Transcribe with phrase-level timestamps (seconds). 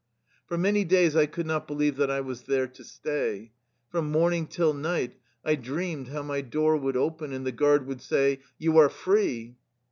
[0.47, 3.51] For many days I could not believe that I was there to stay.
[3.91, 5.13] From morning till night
[5.45, 9.57] I dreamed how my door would open and the guard would say:" You are free